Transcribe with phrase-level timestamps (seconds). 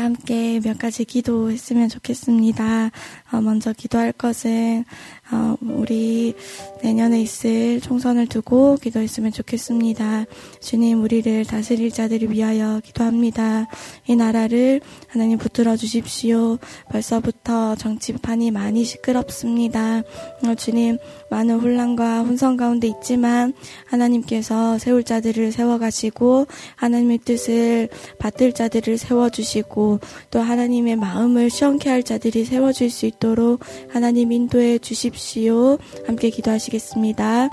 [0.00, 2.90] 함께 몇 가지 기도했으면 좋겠습니다.
[3.30, 4.86] 어, 먼저 기도할 것은
[5.30, 6.34] 어, 우리
[6.82, 10.24] 내년에 있을 총선을 두고 기도했으면 좋겠습니다.
[10.60, 13.68] 주님, 우리를 다스릴 자들을 위하여 기도합니다.
[14.06, 16.56] 이 나라를 하나님 붙들어 주십시오.
[16.90, 19.98] 벌써부터 정치판이 많이 시끄럽습니다.
[20.46, 20.96] 어, 주님,
[21.30, 23.52] 많은 혼란과 혼선 가운데 있지만
[23.84, 26.46] 하나님께서 세울 자들을 세워가시고
[26.76, 29.81] 하나님의 뜻을 받들 자들을 세워주시고
[30.30, 35.78] 또 하나님의 마음을 시원케 할 자들이 세워질 수 있도록 하나님 인도해 주십시오.
[36.06, 37.50] 함께 기도하시겠습니다.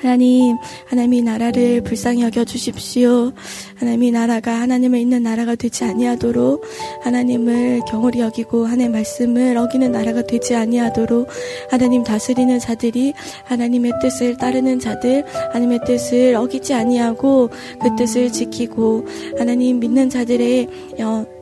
[0.00, 3.32] 하나님, 하나님이 나라를 불쌍히 여겨 주십시오.
[3.76, 6.64] 하나님이 나라가 하나님을 있는 나라가 되지 아니하도록
[7.02, 11.28] 하나님을 경홀히 여기고 하나님의 말씀을 어기는 나라가 되지 아니하도록
[11.70, 13.12] 하나님 다스리는 자들이
[13.44, 19.06] 하나님의 뜻을 따르는 자들 하나님의 뜻을 어기지 아니하고 그 뜻을 지키고
[19.38, 20.68] 하나님 믿는 자들의
[21.00, 21.37] 어,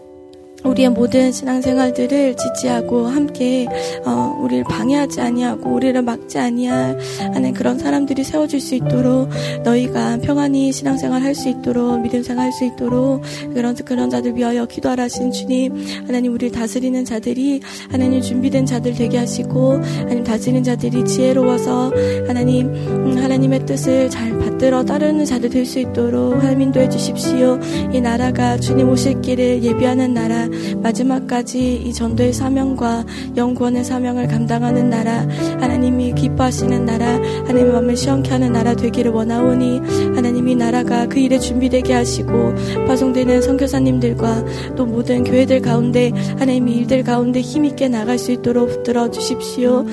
[0.66, 3.66] 우리의 모든 신앙생활들을 지지하고 함께
[4.04, 9.28] 어, 우리를 방해하지 아니하고 우리를 막지 아니할 하는 그런 사람들이 세워질 수 있도록
[9.64, 13.20] 너희가 평안히 신앙생활 할 수 있도록 믿음생활 할 수 있도록
[13.52, 15.74] 그런 그런 자들 위하여 기도하라신 주님.
[16.06, 21.92] 하나님 우리를 다스리는 자들이 하나님 준비된 자들 되게 하시고 하나님 다스리는 자들이 지혜로워서
[22.26, 27.58] 하나님 음, 하나님의 뜻을 잘 받들어 따르는 자들 될 수 있도록 하나님 인도해 주십시오
[27.92, 33.04] 이 나라가 주님 오실 길을 예비하는 나라 마지막까지 이 전도의 사명과
[33.36, 35.26] 영구원의 사명을 감당하는 나라
[35.60, 39.80] 하나님이 기뻐하시는 나라 하나님의 마음을 시원케 하는 나라 되기를 원하오니
[40.14, 42.54] 하나님이 나라가 그 일에 준비되게 하시고
[42.86, 44.44] 파송되는 선교사님들과
[44.76, 49.84] 또 모든 교회들 가운데 하나님의 일들 가운데 힘있게 나갈 수 있도록 붙들어 주십시오.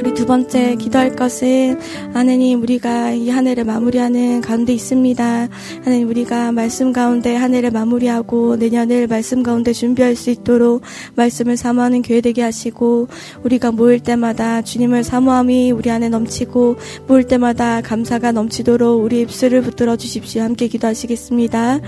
[0.00, 1.78] 우리 두 번째 기도할 것은
[2.12, 5.48] 하나님 우리가 이 한 해를 마무리하는 가운데 있습니다.
[5.84, 10.82] 하나님 우리가 말씀 가운데 한 해를 마무리하고 내년을 말씀 가운데 준비할 수 있도록
[11.14, 13.08] 말씀을 사모하는 교회 되게 하시고
[13.44, 19.96] 우리가 모일 때마다 주님을 사모함이 우리 안에 넘치고 모일 때마다 감사가 넘치도록 우리 입술을 붙들어
[19.96, 20.42] 주십시오.
[20.42, 21.80] 함께 기도하시겠습니다.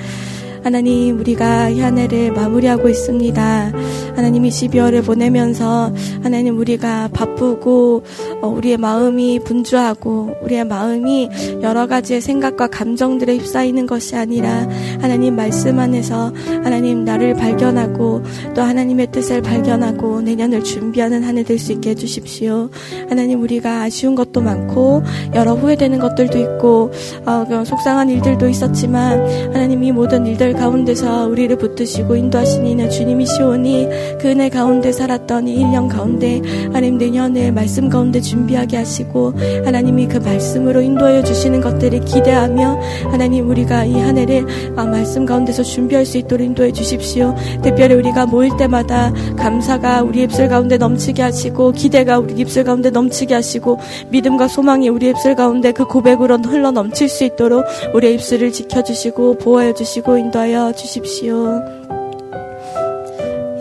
[0.63, 3.73] 하나님 우리가 이 한 해를 마무리하고 있습니다.
[4.15, 5.93] 하나님 이 12월을 보내면서
[6.23, 8.03] 하나님 우리가 바쁘고
[8.41, 11.29] 어, 우리의 마음이 분주하고 우리의 마음이
[11.63, 14.69] 여러 가지의 생각과 감정들에 휩싸이는 것이 아니라
[15.01, 18.23] 하나님 말씀 안에서 하나님 나를 발견하고
[18.55, 22.71] 또 하나님의 뜻을 발견하고 내년을 준비하는 한 해 될 수 있게 해주십시오.
[23.09, 25.03] 하나님 우리가 아쉬운 것도 많고
[25.35, 26.93] 여러 후회되는 것들도 있고
[27.27, 33.89] 어, 속상한 일들도 있었지만 하나님 이 모든 일들 가운데서 우리를 붙드시고 인도하신 이는 주님이시오니
[34.21, 39.33] 그 은혜 가운데 살았던 이 1년 가운데 하나님 내년에 말씀 가운데 준비하게 하시고
[39.65, 42.81] 하나님이 그 말씀으로 인도하여 주시는 것들을 기대하며
[43.11, 44.45] 하나님 우리가 이 한 해를
[44.77, 47.35] 아, 말씀 가운데서 준비할 수 있도록 인도해 주십시오.
[47.63, 53.35] 특별히 우리가 모일 때마다 감사가 우리 입술 가운데 넘치게 하시고 기대가 우리 입술 가운데 넘치게
[53.35, 53.79] 하시고
[54.11, 57.65] 믿음과 소망이 우리 입술 가운데 그 고백으로 흘러 넘칠 수 있도록
[57.95, 61.61] 우리의 입술을 지켜주시고 보호해 주시고 인도해 인도하여 주십시오.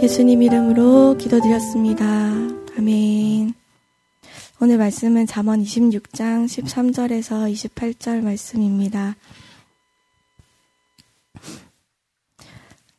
[0.02, 2.06] 예수님 이름으로 기도드렸습니다.
[2.75, 3.53] 아멘.
[4.59, 9.16] 오늘 말씀은 잠언 26장 13절에서 28절 말씀입니다.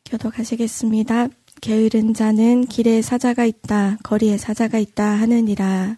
[0.05, 1.29] 교독하시겠습니다.
[1.61, 5.97] 게으른 자는 길에 사자가 있다, 거리에 사자가 있다 하느니라.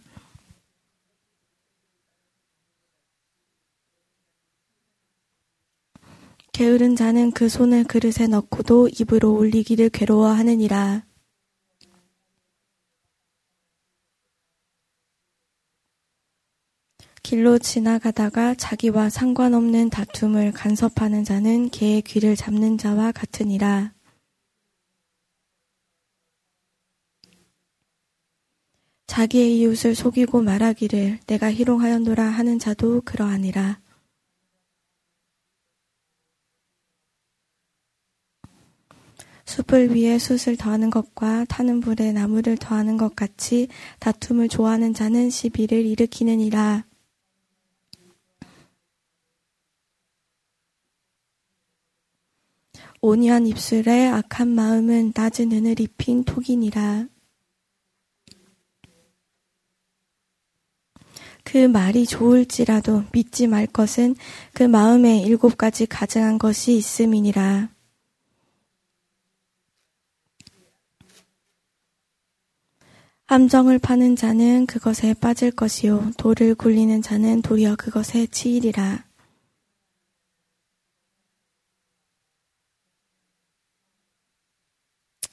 [6.95, 11.05] 게으른 자는 그 손을 그릇에 넣고도 입으로 올리기를 괴로워하느니라.
[17.23, 23.93] 길로 지나가다가 자기와 상관없는 다툼을 간섭하는 자는 개의 귀를 잡는 자와 같으니라.
[29.07, 33.84] 자기의 이웃을 속이고 말하기를 내가 희롱하였노라 하는 자도 그러하니라.
[39.47, 43.69] 숲을 위해 숯을 더하는 것과 타는 불에 나무를 더하는 것 같이
[44.01, 46.85] 다툼을 좋아하는 자는 시비를 일으키느니라.
[53.01, 57.07] 온유한 입술에 악한 마음은 낮은 은을 입힌 톡이니라.
[61.45, 64.17] 그 말이 좋을지라도 믿지 말 것은
[64.55, 67.74] 그 마음에 일곱 가지 가증한 것이 있음이니라.
[73.27, 79.05] 함정을 파는 자는 그것에 빠질 것이요 돌을 굴리는 자는 도리어 그것에 치이리라.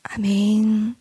[0.03, 0.95] 아멘.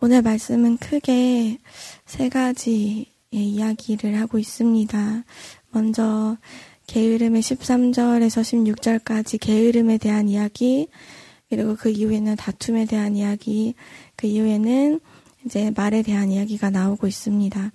[0.00, 1.58] 오늘 말씀은 크게
[2.06, 5.24] 세 가지의 이야기를 하고 있습니다.
[5.70, 6.38] 먼저
[6.86, 10.88] 게으름의 13절에서 16절까지 게으름에 대한 이야기,
[11.50, 13.74] 그리고 그 이후에는 다툼에 대한 이야기,
[14.16, 15.00] 그 이후에는
[15.44, 17.72] 이제 말에 대한 이야기가 나오고 있습니다.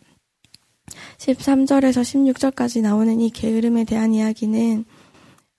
[1.17, 4.85] 13절에서 16절까지 나오는 이 게으름에 대한 이야기는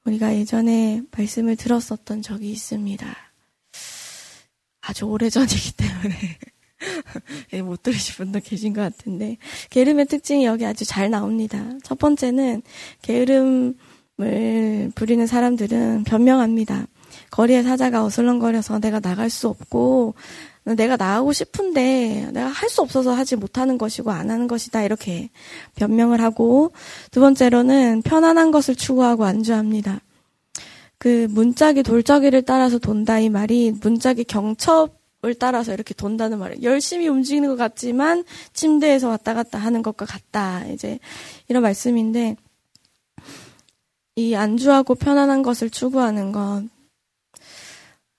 [0.05, 3.07] 우리가 예전에 말씀을 들었었던 적이 있습니다.
[4.83, 6.15] 아주 오래전이기 때문에
[7.55, 9.37] 예, 못 들으신 분도 계신 것 같은데
[9.71, 11.73] 게으름의 특징이 여기 아주 잘 나옵니다.
[11.83, 12.63] 첫 번째는
[13.03, 13.75] 게으름을
[14.95, 16.87] 부리는 사람들은 변명합니다.
[17.31, 20.15] 거리에 사자가 어슬렁거려서 내가 나갈 수 없고
[20.65, 25.31] 내가 나가고 싶은데 내가 할 수 없어서 하지 못하는 것이고 안 하는 것이다 이렇게
[25.77, 26.73] 변명을 하고
[27.11, 30.01] 두 번째로는 편안한 것을 추구하고 안주합니다.
[30.99, 36.63] 그 문짝이 돌짝이를 따라서 돈다 이 말이 문짝이 경첩 을 따라서 이렇게 돈다는 말이에요.
[36.63, 38.23] 열심히 움직이는 것 같지만
[38.53, 40.65] 침대에서 왔다 갔다 하는 것과 같다.
[40.67, 40.99] 이제
[41.49, 42.37] 이런 말씀인데
[44.15, 46.71] 이 안주하고 편안한 것을 추구하는 건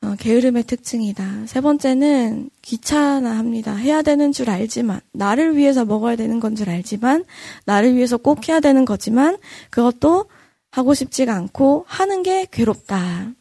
[0.07, 1.48] 어, 게으름의 특징이다.
[1.48, 3.75] 세 번째는 귀찮아합니다.
[3.75, 7.25] 해야 되는 줄 알지만 나를 위해서 먹어야 되는 건 줄 알지만
[7.65, 9.38] 나를 위해서 꼭 해야 되는 거지만
[9.69, 10.25] 그것도
[10.71, 13.31] 하고 싶지가 않고 하는 게 괴롭다.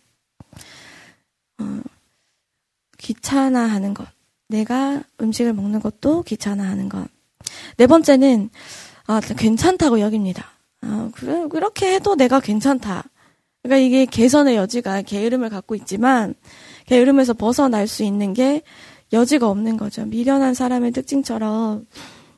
[1.60, 1.80] 어,
[2.98, 4.06] 귀찮아하는 것.
[4.48, 7.06] 내가 음식을 먹는 것도 귀찮아하는 것.
[7.76, 8.50] 네 번째는
[9.06, 10.50] 아, 괜찮다고 여깁니다.
[10.82, 13.04] 아, 그래, 그렇게 해도 내가 괜찮다.
[13.66, 16.34] 그러니까 이게 개선의 여지가 게으름을 갖고 있지만
[16.86, 18.62] 게으름에서 벗어날 수 있는 게
[19.12, 20.04] 여지가 없는 거죠.
[20.06, 21.86] 미련한 사람의 특징처럼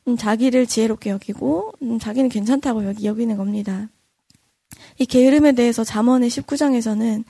[0.09, 3.89] 음, 자기를 지혜롭게 여기고 음, 자기는 괜찮다고 여기, 여기는 겁니다.
[4.99, 7.25] 이 게으름에 대해서 잠언의 19장에서는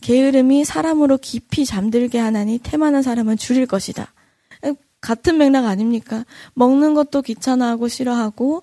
[0.00, 4.12] 게으름이 사람으로 깊이 잠들게 하나니 태만한 사람은 줄일 것이다.
[5.00, 6.24] 같은 맥락 아닙니까?
[6.54, 8.62] 먹는 것도 귀찮아하고 싫어하고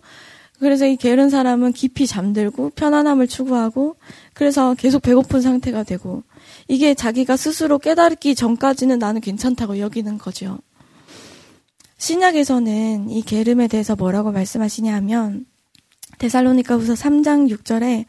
[0.59, 3.95] 그래서 이 게으른 사람은 깊이 잠들고 편안함을 추구하고
[4.39, 6.23] 그래서 계속 배고픈 상태가 되고
[6.69, 10.59] 이게 자기가 스스로 깨달기 전까지는 나는 괜찮다고 여기는 거죠.
[11.97, 15.45] 신약에서는 이 게으름에 대해서 뭐라고 말씀하시냐 하면
[16.19, 18.05] 데살로니가후서 3장 6절에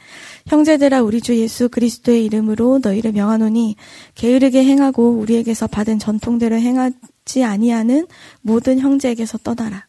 [0.46, 3.74] 형제들아 우리 주 예수 그리스도의 이름으로 너희를 명하노니
[4.14, 8.06] 게으르게 행하고 우리에게서 받은 전통대로 행하지 아니하는
[8.40, 9.88] 모든 형제에게서 떠나라.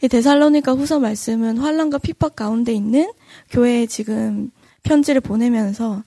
[0.00, 3.10] 이 데살로니가 후서 말씀은 환란과 핍박 가운데 있는
[3.50, 4.52] 교회에 지금
[4.86, 6.02] 편지를 보내면서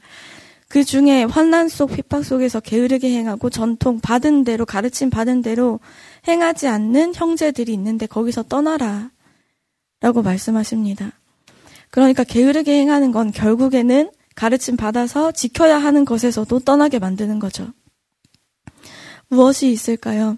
[0.67, 5.79] 그 중에 환란 속 핍박 속에서 게으르게 행하고 전통 받은 대로 가르침 받은 대로
[6.27, 9.11] 행하지 않는 형제들이 있는데 거기서 떠나라.
[10.01, 11.11] 라고 말씀하십니다.
[11.89, 17.67] 그러니까 게으르게 행하는 건 결국에는 가르침 받아서 지켜야 하는 것에서도 떠나게 만드는 거죠.
[19.27, 20.37] 무엇이 있을까요?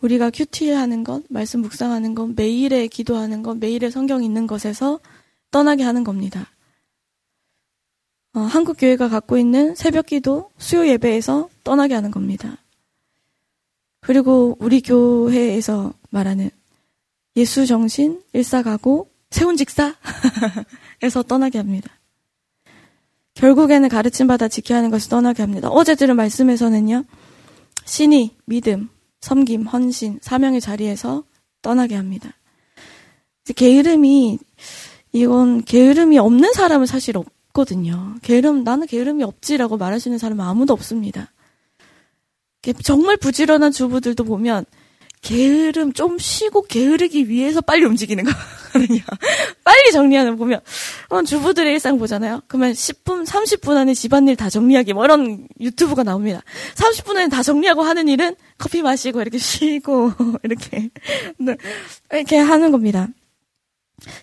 [0.00, 5.00] 우리가 큐티 하는 것, 말씀 묵상하는 것, 매일에 기도하는 것, 매일에 성경 있는 것에서
[5.50, 6.46] 떠나게 하는 겁니다.
[8.36, 12.58] 어, 한국 교회가 갖고 있는 새벽 기도, 수요 예배에서 떠나게 하는 겁니다.
[14.00, 16.50] 그리고 우리 교회에서 말하는
[17.36, 21.90] 예수 정신, 일사가고, 세운 직사에서 떠나게 합니다.
[23.32, 25.70] 결국에는 가르침 받아 지켜야 하는 것을 떠나게 합니다.
[25.70, 27.04] 어제 들은 말씀에서는요,
[27.86, 28.90] 신이 믿음,
[29.22, 31.24] 섬김, 헌신, 사명의 자리에서
[31.62, 32.34] 떠나게 합니다.
[33.56, 34.38] 게으름이,
[35.12, 38.14] 이건 게으름이 없는 사람은 사실 없 거든요.
[38.20, 41.32] 게으름, 나는 게으름이 없지라고 말하시는 사람은 아무도 없습니다.
[42.82, 44.66] 정말 부지런한 주부들도 보면
[45.22, 49.00] 게으름 좀 쉬고 게으르기 위해서 빨리 움직이는 거거든요.
[49.64, 50.60] 빨리 정리하는 보면
[51.08, 52.42] 어, 주부들의 일상 보잖아요.
[52.46, 56.42] 그러면 10분, 30분 안에 집안일 다 정리하기 뭐 이런 유튜브가 나옵니다.
[56.74, 60.90] 30분 안에 다 정리하고 하는 일은 커피 마시고 이렇게 쉬고 이렇게
[61.38, 61.56] 네,
[62.12, 63.08] 이렇게 하는 겁니다.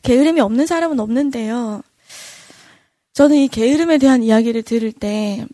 [0.03, 1.81] 게으름이 없는 사람은 없는데요.
[3.13, 5.45] 저는 이 게으름에 대한 이야기를 들을 때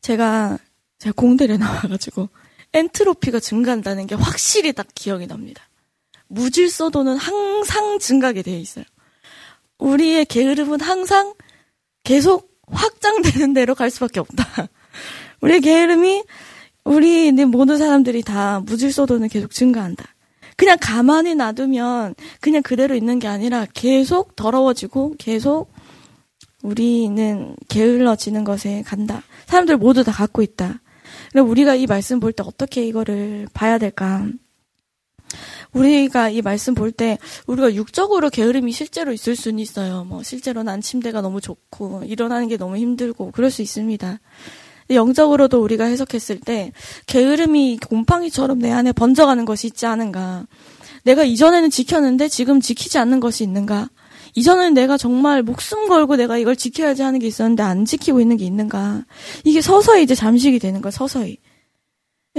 [0.00, 0.58] 제가
[0.98, 2.28] 제가 공대를 나와가지고
[2.72, 5.62] 엔트로피가 증가한다는 게 확실히 딱 기억이 납니다.
[6.28, 8.84] 무질서도는 항상 증가하게 되어 있어요.
[9.78, 11.34] 우리의 게으름은 항상
[12.02, 14.44] 계속 확장되는 대로 갈 수밖에 없다.
[15.40, 16.24] 우리의 게으름이
[16.84, 20.04] 우리 모든 사람들이 다 무질서도는 계속 증가한다.
[20.56, 25.70] 그냥 가만히 놔두면 그냥 그대로 있는 게 아니라 계속 더러워지고 계속
[26.62, 29.22] 우리는 게을러지는 것에 간다.
[29.46, 30.80] 사람들 모두 다 갖고 있다.
[31.32, 34.26] 그럼 우리가 이 말씀 볼 때 어떻게 이거를 봐야 될까?
[35.72, 40.04] 우리가 이 말씀 볼 때 우리가 육적으로 게으름이 실제로 있을 수는 있어요.
[40.04, 44.20] 뭐 실제로 난 침대가 너무 좋고 일어나는 게 너무 힘들고 그럴 수 있습니다.
[44.90, 46.72] 영적으로도 우리가 해석했을 때
[47.06, 50.46] 게으름이 곰팡이처럼 내 안에 번져가는 것이 있지 않은가.
[51.02, 53.88] 내가 이전에는 지켰는데 지금 지키지 않는 것이 있는가.
[54.36, 58.44] 이전에는 내가 정말 목숨 걸고 내가 이걸 지켜야지 하는 게 있었는데 안 지키고 있는 게
[58.44, 59.04] 있는가.
[59.44, 61.38] 이게 서서히 이제 잠식이 되는 거야, 서서히.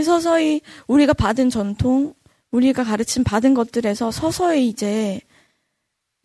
[0.02, 2.14] 서서히 우리가 받은 전통,
[2.52, 5.20] 우리가 가르침 받은 것들에서 서서히 이제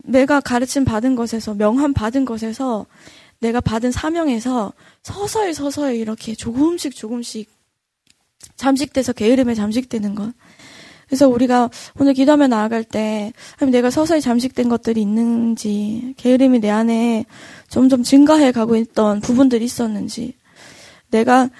[0.03, 2.85] 내가 가르침 받은 것에서, 명함 받은 것에서
[3.39, 7.49] 내가 받은 사명에서 서서히 서서히 이렇게 조금씩 조금씩
[8.55, 10.33] 잠식돼서 게으름에 잠식되는 것.
[11.13, 13.33] 그래서 우리가 오늘 기도하며 나아갈 때
[13.71, 17.25] 내가 서서히 잠식된 것들이 있는지 게으름이 내 안에
[17.67, 20.33] 점점 증가해 가고 있던 부분들이 있었는지
[21.11, 21.51] 내가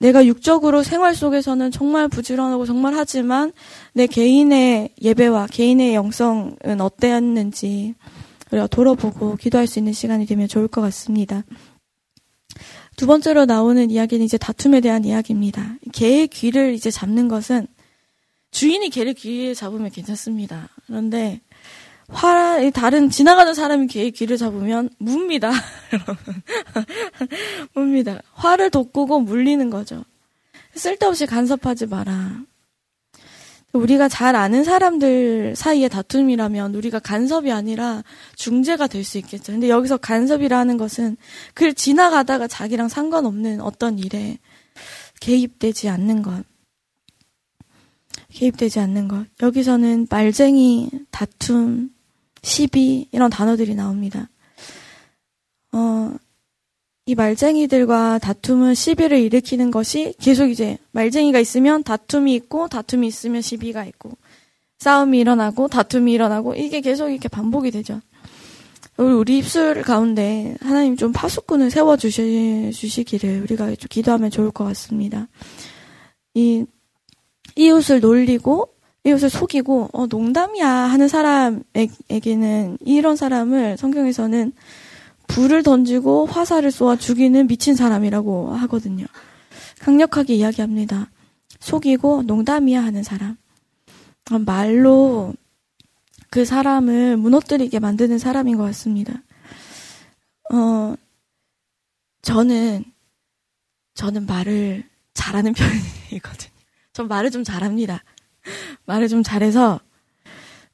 [0.00, 3.52] 내가 육적으로 생활 속에서는 정말 부지런하고 정말 하지만
[3.94, 7.94] 내 개인의 예배와 개인의 영성은 어땠는지
[8.52, 11.42] 우리가 돌아보고 기도할 수 있는 시간이 되면 좋을 것 같습니다.
[12.96, 15.76] 두 번째로 나오는 이야기는 이제 다툼에 대한 이야기입니다.
[15.92, 17.66] 개의 귀를 이제 잡는 것은
[18.50, 20.68] 주인이 개를 귀에 잡으면 괜찮습니다.
[20.86, 21.40] 그런데
[22.08, 25.52] 화, 다른 지나가는 사람이 개의 귀를 잡으면 뭅니다.
[27.74, 28.22] 뭅니다.
[28.32, 30.04] 화를 돋구고 물리는 거죠.
[30.74, 32.40] 쓸데없이 간섭하지 마라.
[33.74, 38.02] 우리가 잘 아는 사람들 사이의 다툼이라면 우리가 간섭이 아니라
[38.36, 39.52] 중재가 될 수 있겠죠.
[39.52, 41.18] 근데 여기서 간섭이라는 것은
[41.52, 44.38] 그를 지나가다가 자기랑 상관없는 어떤 일에
[45.20, 46.44] 개입되지 않는 것.
[48.32, 49.26] 개입되지 않는 것.
[49.42, 51.90] 여기서는 말쟁이, 다툼,
[52.42, 54.28] 시비, 이런 단어들이 나옵니다.
[55.72, 56.14] 어,
[57.06, 63.84] 이 말쟁이들과 다툼은 시비를 일으키는 것이 계속 이제 말쟁이가 있으면 다툼이 있고 다툼이 있으면 시비가
[63.86, 64.12] 있고
[64.78, 68.00] 싸움이 일어나고 다툼이 일어나고 이게 계속 이렇게 반복이 되죠.
[68.98, 75.28] 우리, 입술 가운데 하나님 좀 파수꾼을 세워 주시, 주시기를 우리가 좀 기도하면 좋을 것 같습니다.
[76.34, 76.66] 이
[77.58, 78.72] 이웃을 놀리고
[79.04, 84.52] 이웃을 속이고 어 농담이야 하는 사람에게는 이런 사람을 성경에서는
[85.26, 89.06] 불을 던지고 화살을 쏘아 죽이는 미친 사람이라고 하거든요.
[89.80, 91.10] 강력하게 이야기합니다.
[91.58, 93.36] 속이고 농담이야 하는 사람.
[94.44, 95.34] 말로
[96.30, 99.14] 그 사람을 무너뜨리게 만드는 사람인 것 같습니다.
[100.52, 100.94] 어,
[102.22, 102.84] 저는,
[103.94, 104.84] 저는 말을
[105.14, 105.54] 잘하는
[106.10, 106.57] 편이거든요.
[106.98, 108.02] 전 말을 좀 잘합니다.
[108.86, 109.78] 말을 좀 잘해서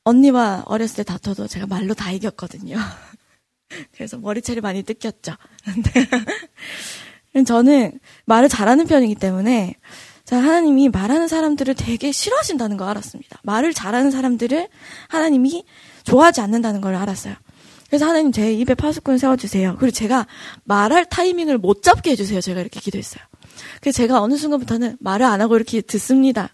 [0.04, 2.78] 언니와 어렸을 때 다퉈도 제가 말로 다 이겼거든요.
[3.92, 5.34] 그래서 머리채를 많이 뜯겼죠.
[7.46, 9.74] 저는 말을 잘하는 편이기 때문에
[10.24, 13.40] 자, 하나님이 말하는 사람들을 되게 싫어하신다는 걸 알았습니다.
[13.42, 14.68] 말을 잘하는 사람들을
[15.08, 15.66] 하나님이
[16.04, 17.34] 좋아하지 않는다는 걸 알았어요.
[17.88, 19.76] 그래서 하나님 제 입에 파수꾼 세워주세요.
[19.78, 20.26] 그리고 제가
[20.64, 22.40] 말할 타이밍을 못 잡게 해주세요.
[22.40, 23.22] 제가 이렇게 기도했어요.
[23.80, 26.50] 그래서 제가 어느 순간부터는 말을 안 하고 이렇게 듣습니다.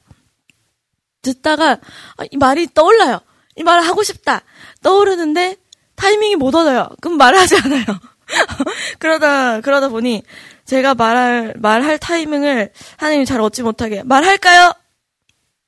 [1.22, 1.78] 듣다가
[2.16, 3.20] 아, 이 말이 떠올라요.
[3.56, 4.42] 이 말을 하고 싶다.
[4.82, 5.56] 떠오르는데
[5.96, 6.88] 타이밍이 못 얻어요.
[7.00, 7.84] 그럼 말을 하지 않아요.
[8.98, 10.22] 그러다, 그러다 보니
[10.64, 14.72] 제가 말할, 말할 타이밍을 하나님이 잘 얻지 못하게 말할까요?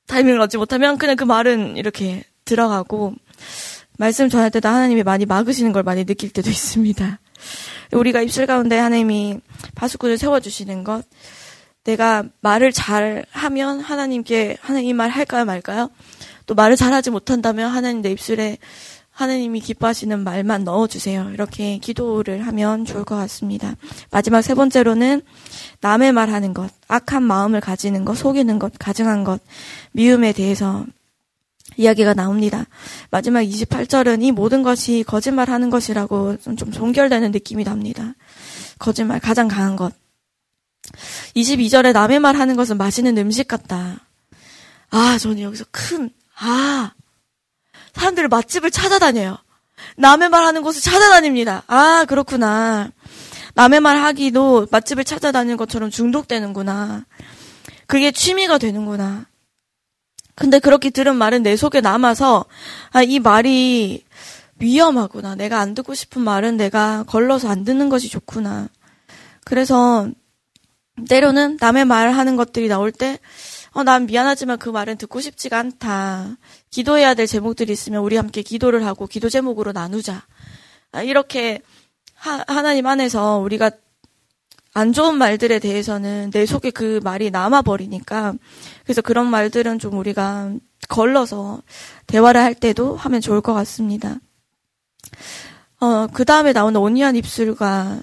[0.07, 3.13] 타이밍을 얻지 못하면 그냥 그 말은 이렇게 들어가고
[3.97, 7.19] 말씀 전할 때도 하나님이 많이 막으시는 걸 많이 느낄 때도 있습니다.
[7.91, 9.39] 우리가 입술 가운데 하나님이
[9.75, 11.05] 바수꾼을 세워주시는 것,
[11.83, 15.89] 내가 말을 잘 하면 하나님께 하나님 말 할까요 말까요?
[16.45, 18.57] 또 말을 잘하지 못한다면 하나님 내 입술에
[19.11, 21.29] 하나님이 기뻐하시는 말만 넣어주세요.
[21.33, 23.75] 이렇게 기도를 하면 좋을 것 같습니다.
[24.09, 25.21] 마지막 세 번째로는
[25.81, 29.39] 남의 말하는 것, 악한 마음을 가지는 것, 속이는 것, 가증한 것,
[29.91, 30.85] 미움에 대해서
[31.77, 32.65] 이야기가 나옵니다.
[33.09, 38.15] 마지막 28절은 이 모든 것이 거짓말하는 것이라고 좀 종결되는 느낌이 납니다.
[38.79, 39.93] 거짓말, 가장 강한 것.
[41.35, 43.99] 22절에 남의 말 하는 것은 맛있는 음식 같다.
[44.89, 46.91] 아, 저는 여기서 큰, 아,
[47.93, 49.37] 사람들을 맛집을 찾아다녀요.
[49.97, 51.63] 남의 말 하는 곳을 찾아다닙니다.
[51.67, 52.91] 아, 그렇구나.
[53.55, 57.05] 남의 말 하기도 맛집을 찾아다니는 것처럼 중독되는구나.
[57.85, 59.25] 그게 취미가 되는구나.
[60.35, 62.45] 근데 그렇게 들은 말은 내 속에 남아서,
[62.91, 64.03] 아, 이 말이
[64.59, 65.35] 위험하구나.
[65.35, 68.69] 내가 안 듣고 싶은 말은 내가 걸러서 안 듣는 것이 좋구나.
[69.45, 70.09] 그래서
[71.07, 73.19] 때로는 남의 말 하는 것들이 나올 때,
[73.71, 76.37] 어, 난 미안하지만 그 말은 듣고 싶지가 않다.
[76.69, 80.25] 기도해야 될 제목들이 있으면 우리 함께 기도를 하고 기도 제목으로 나누자.
[80.91, 81.61] 아, 이렇게
[82.13, 83.71] 하, 하나님 안에서 우리가
[84.73, 88.33] 안 좋은 말들에 대해서는 내 속에 그 말이 남아버리니까
[88.83, 90.53] 그래서 그런 말들은 좀 우리가
[90.89, 91.61] 걸러서
[92.07, 94.17] 대화를 할 때도 하면 좋을 것 같습니다.
[95.79, 97.99] 어, 그 다음에 나오는 온유한 입술과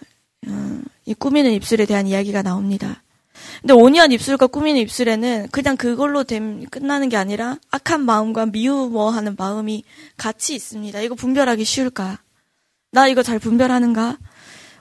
[0.47, 3.03] 어, 이 꾸미는 입술에 대한 이야기가 나옵니다.
[3.61, 9.83] 근데 온유한 입술과 꾸미는 입술에는 그냥 그걸로 됨, 끝나는 게 아니라 악한 마음과 미움어하는 마음이
[10.17, 11.01] 같이 있습니다.
[11.01, 12.21] 이거 분별하기 쉬울까?
[12.93, 14.19] 나 이거 잘 분별하는가?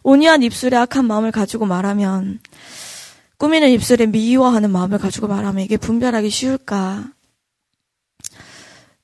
[0.09, 2.39] 온유한 입술에 악한 마음을 가지고 말하면
[3.37, 7.11] 꾸미는 입술에 미워하는 마음을 가지고 말하면 이게 분별하기 쉬울까?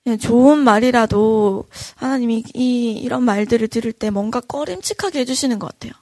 [0.07, 5.93] 예, 좋은 말이라도 하나님이 이, 이런 말들을 들을 때 뭔가 꺼림칙하게 해주시는 것 같아요.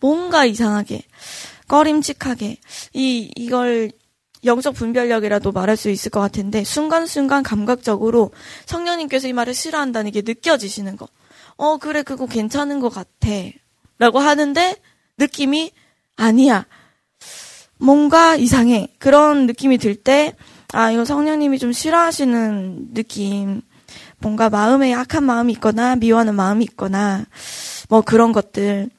[0.00, 1.02] 뭔가 이상하게,
[1.68, 2.58] 꺼림칙하게,
[2.92, 3.90] 이, 이걸
[4.44, 8.32] 영적 분별력이라도 말할 수 있을 것 같은데, 순간순간 감각적으로
[8.66, 11.08] 성령님께서 이 말을 싫어한다는 게 느껴지시는 거.
[11.56, 13.28] 어, 그래, 그거 괜찮은 것 같아.
[14.02, 14.76] 라고 하는데,
[15.16, 15.70] 느낌이
[16.16, 16.66] 아니야.
[17.78, 18.88] 뭔가 이상해.
[18.98, 20.34] 그런 느낌이 들 때,
[20.72, 23.62] 아, 이거 성령님이 좀 싫어하시는 느낌.
[24.18, 27.26] 뭔가 마음에 약한 마음이 있거나 미워하는 마음이 있거나
[27.88, 28.90] 뭐 그런 것들.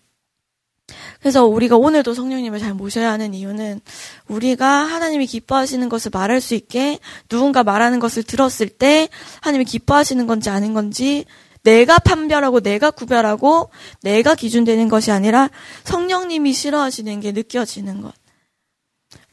[1.19, 3.81] 그래서 우리가 오늘도 성령님을 잘 모셔야 하는 이유는
[4.29, 9.09] 우리가 하나님이 기뻐하시는 것을 말할 수 있게 누군가 말하는 것을 들었을 때
[9.41, 11.25] 하나님이 기뻐하시는 건지 아닌 건지
[11.63, 13.69] 내가 판별하고 내가 구별하고
[14.01, 15.49] 내가 기준되는 것이 아니라
[15.83, 18.13] 성령님이 싫어하시는 게 느껴지는 것.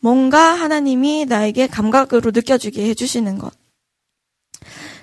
[0.01, 3.53] 뭔가 하나님이 나에게 감각으로 느껴지게 해주시는 것.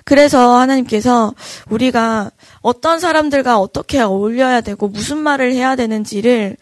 [0.04, 1.34] 그래서 하나님께서
[1.68, 2.30] 우리가
[2.62, 6.56] 어떤 사람들과 어떻게 어울려야 되고 무슨 말을 해야 되는지를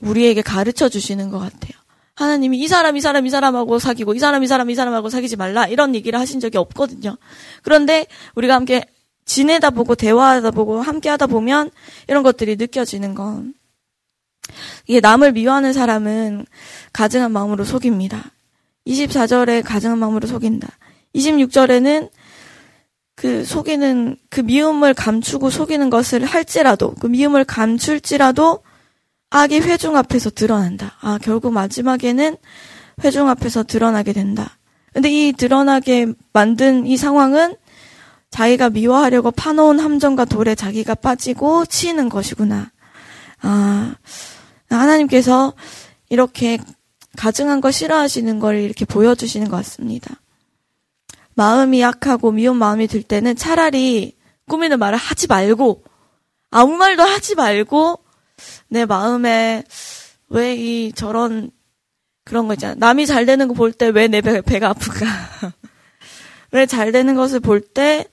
[0.00, 1.72] 우리에게 가르쳐 주시는 것 같아요.
[2.16, 5.36] 하나님이 이 사람, 이 사람, 이 사람하고 사귀고, 이 사람, 이 사람, 이 사람하고 사귀지
[5.36, 5.66] 말라.
[5.66, 7.16] 이런 얘기를 하신 적이 없거든요.
[7.62, 8.84] 그런데 우리가 함께
[9.24, 11.70] 지내다 보고, 대화하다 보고, 함께 하다 보면
[12.08, 13.54] 이런 것들이 느껴지는 건.
[14.86, 16.46] 이게 남을 미워하는 사람은
[16.92, 18.32] 가증한 마음으로 속입니다.
[18.86, 20.68] 24절에 가증한 마음으로 속인다.
[21.14, 22.10] 26절에는
[23.16, 28.62] 그 속이는 그 미움을 감추고 속이는 것을 할지라도 그 미움을 감출지라도
[29.30, 30.96] 악이 회중 앞에서 드러난다.
[31.00, 32.36] 아, 결국 마지막에는
[33.02, 34.58] 회중 앞에서 드러나게 된다.
[34.92, 37.56] 근데 이 드러나게 만든 이 상황은
[38.34, 42.72] 자기가 미워하려고 파놓은 함정과 돌에 자기가 빠지고 치이는 것이구나.
[43.42, 43.94] 아,
[44.68, 45.52] 하나님께서
[46.08, 46.58] 이렇게
[47.16, 50.16] 가증한 거 싫어하시는 걸 이렇게 보여주시는 것 같습니다.
[51.34, 54.16] 마음이 약하고 미운 마음이 들 때는 차라리
[54.48, 55.84] 꾸미는 말을 하지 말고
[56.50, 58.00] 아무 말도 하지 말고
[58.68, 59.62] 내 마음에
[60.28, 61.52] 왜 이 저런
[62.24, 62.74] 그런 거 있잖아.
[62.78, 65.06] 남이 잘 되는 거 볼 때 왜 내 배가 아픈가?
[66.54, 68.06] 왜잘 되는 것을 볼 때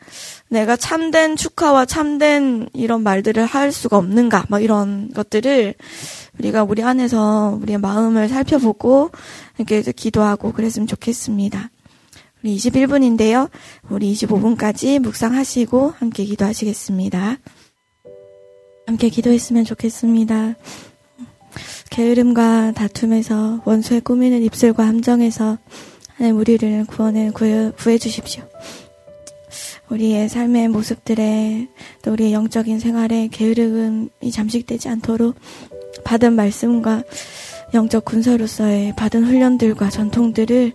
[0.49, 4.45] 내가 참된 축하와 참된 이런 말들을 할 수가 없는가?
[4.49, 5.75] 막 이런 것들을
[6.39, 9.11] 우리가 우리 안에서 우리의 마음을 살펴보고
[9.59, 11.69] 이렇게 기도하고 그랬으면 좋겠습니다.
[12.43, 13.51] 우리 21분인데요.
[13.89, 17.37] 우리 25분까지 묵상하시고 함께 기도하시겠습니다.
[18.87, 20.55] 함께 기도했으면 좋겠습니다.
[21.91, 25.59] 게으름과 다툼에서 원수의 꾸미는 입술과 함정에서
[26.21, 28.43] 하나님 우리를 구원해 구해, 구해 주십시오.
[29.89, 31.67] 우리의 삶의 모습들에
[32.03, 35.33] 또 우리의 영적인 생활에 게으름이 잠식되지 않도록
[36.03, 37.01] 받은 말씀과
[37.73, 40.73] 영적 군사로서의 받은 훈련들과 전통들을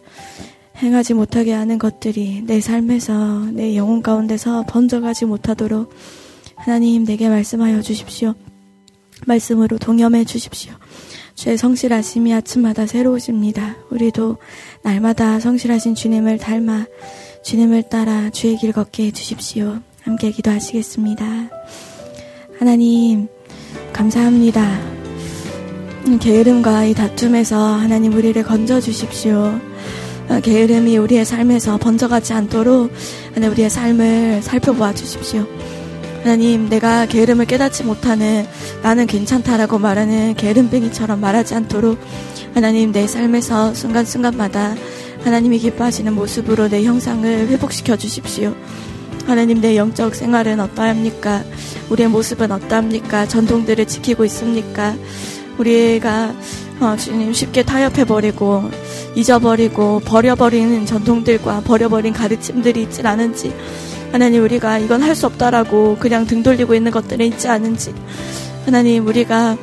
[0.78, 5.94] 행하지 못하게 하는 것들이 내 삶에서 내 영혼 가운데서 번져가지 못하도록
[6.56, 8.34] 하나님 내게 말씀하여 주십시오.
[9.26, 10.72] 말씀으로 동염해 주십시오.
[11.36, 13.76] 주의 성실하심이 아침마다 새로우십니다.
[13.90, 14.38] 우리도
[14.82, 16.86] 날마다 성실하신 주님을 닮아
[17.44, 19.78] 주님을 따라 주의 길 걷게 해 주십시오.
[20.00, 21.50] 함께 기도하시겠습니다.
[22.58, 23.28] 하나님,
[23.92, 24.80] 감사합니다.
[26.20, 29.60] 게으름과 이 다툼에서 하나님 우리를 건져 주십시오.
[30.28, 32.90] 어, 게으름이 우리의 삶에서 번져가지 않도록
[33.34, 35.46] 하나님 우리의 삶을 살펴보아 주십시오.
[36.26, 38.44] 하나님, 내가 게으름을 깨닫지 못하는
[38.82, 42.00] 나는 괜찮다라고 말하는 게으름뱅이처럼 말하지 않도록
[42.52, 44.74] 하나님 내 삶에서 순간순간마다
[45.22, 48.56] 하나님이 기뻐하시는 모습으로 내 형상을 회복시켜 주십시오.
[49.24, 51.44] 하나님 내 영적 생활은 어떠합니까?
[51.90, 53.28] 우리의 모습은 어떠합니까?
[53.28, 54.96] 전통들을 지키고 있습니까?
[55.58, 56.34] 우리가
[56.80, 58.68] 어, 주님 쉽게 타협해버리고
[59.14, 63.54] 잊어버리고 버려버리는 전통들과 버려버린 가르침들이 있진 않은지
[64.16, 67.92] 하나님 우리가 이건 할 수 없다라고 그냥 등 돌리고 있는 것들이 있지 않은지.
[68.64, 69.58] 하나님 우리가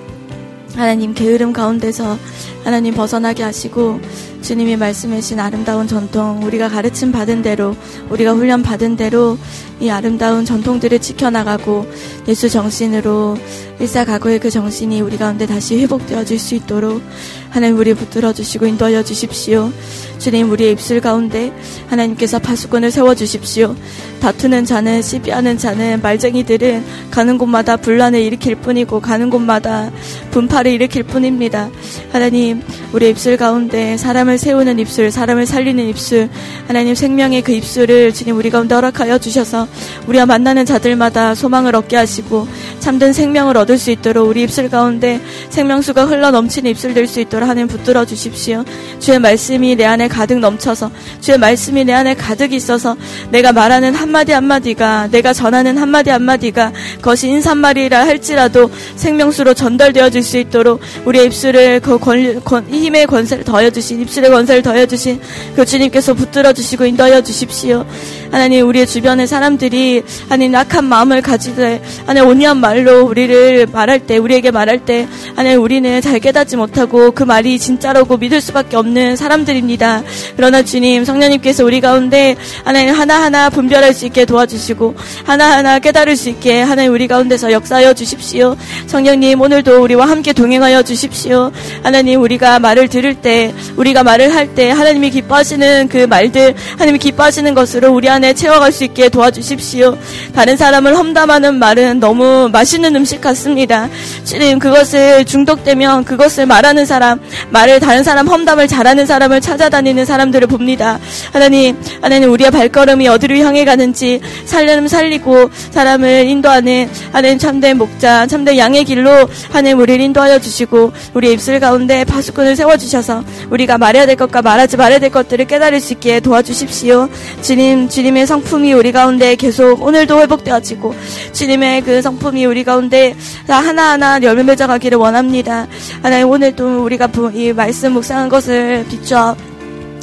[0.75, 2.19] 하나님 게으름 가운데서
[2.63, 3.99] 하나님 벗어나게 하시고
[4.43, 7.75] 주님이 말씀하신 아름다운 전통 우리가 가르침 받은 대로
[8.09, 9.37] 우리가 훈련 받은 대로
[9.79, 11.87] 이 아름다운 전통들을 지켜나가고
[12.27, 13.37] 예수 정신으로
[13.79, 17.01] 일사가고의 그 정신이 우리 가운데 다시 회복되어질 수 있도록
[17.49, 19.71] 하나님 우리 붙들어 주시고 인도하여 주십시오.
[20.17, 21.51] 주님 우리의 입술 가운데
[21.87, 23.75] 하나님께서 파수꾼을 세워 주십시오.
[24.21, 29.91] 다투는 자는 시비하는 자는 말쟁이들은 가는 곳마다 분란을 일으킬 뿐이고 가는 곳마다
[30.31, 31.69] 분파를 일으킬 뿐입니다.
[32.11, 32.61] 하나님
[32.93, 36.29] 우리 입술 가운데 사람을 세우는 입술, 사람을 살리는 입술,
[36.67, 39.67] 하나님 생명의 그 입술을 주님 우리 가운데 허락하여 주셔서
[40.07, 42.47] 우리가 만나는 자들마다 소망을 얻게 하시고
[42.79, 47.47] 참된 생명을 얻을 수 있도록 우리 입술 가운데 생명수가 흘러 넘치는 입술 될 수 있도록
[47.47, 48.63] 하나님 붙들어 주십시오.
[48.99, 50.89] 주의 말씀이 내 안에 가득 넘쳐서
[51.21, 52.95] 주의 말씀이 내 안에 가득 있어서
[53.29, 60.81] 내가 말하는 한마디 한마디가 내가 전하는 한마디 한마디가 그것이 인사말이라 할지라도 생명수로 전달되어질 수 있도록
[61.05, 65.21] 우리의 입술을 그 권, 권, 힘의 권세를 더해주신 입술 의 권세를 더해주신
[65.55, 67.85] 그 주님께서 붙들어 주시고 인도하여 주십시오.
[68.33, 74.49] 하나님 우리의 주변의 사람들이 하나님 악한 마음을 가지되 하나님 온유한 말로 우리를 말할 때 우리에게
[74.49, 80.01] 말할 때 하나님 우리는 잘 깨닫지 못하고 그 말이 진짜라고 믿을 수밖에 없는 사람들입니다.
[80.35, 86.61] 그러나 주님 성령님께서 우리 가운데 하나님 하나하나 분별할 수 있게 도와주시고 하나하나 깨달을 수 있게
[86.61, 88.55] 하나님 우리 가운데서 역사하여 주십시오.
[88.87, 91.51] 성령님 오늘도 우리와 함께 동행하여 주십시오.
[91.83, 97.53] 하나님 우리가 말을 들을 때 우리가 말을 할 때 하나님이 기뻐하시는 그 말들 하나님이 기뻐하시는
[97.53, 99.97] 것으로 우리 안에 채워갈 수 있게 도와주십시오.
[100.33, 103.89] 다른 사람을 험담하는 말은 너무 맛있는 음식 같습니다.
[104.23, 110.99] 주님 그것을 중독되면 그것을 말하는 사람 말을 다른 사람 험담을 잘하는 사람을 찾아다니는 사람들을 봅니다.
[111.33, 118.57] 하나님 하나님 우리의 발걸음이 어디로 향해 가는지 살려면 살리고 사람을 인도하는 하나님 참된 목자 참된
[118.57, 119.11] 양의 길로
[119.49, 124.99] 하나님 우리를 인도하여 주시고 우리 입술 가운데 파수꾼을 세워주셔서 우리가 말해야 될 것과 말하지 말아야
[124.99, 127.09] 될 것들을 깨달을 수 있게 도와주십시오.
[127.41, 130.93] 주님, 주님 의 성품이 우리 가운데 계속 오늘도 회복되어지고
[131.33, 133.15] 주님의 그 성품이 우리 가운데
[133.47, 135.67] 하나하나 열매 맺어가기를 원합니다.
[136.01, 139.35] 하나님 오늘도 우리가 이 말씀 묵상한 것을 비춰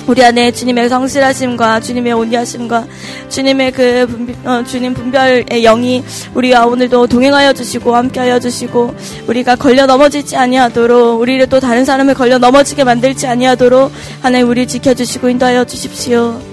[0.06, 2.86] 우리 안에 주님의 성실하심과 주님의 온유하심과
[3.28, 6.02] 주님의 그 분별, 어, 주님 분별의 영이
[6.34, 8.94] 우리와 오늘도 동행하여 주시고 함께하여 주시고
[9.28, 15.28] 우리가 걸려 넘어지지 아니하도록 우리를 또 다른 사람을 걸려 넘어지게 만들지 아니하도록 하나님 우리 지켜주시고
[15.28, 16.49] 인도하여 주십시오.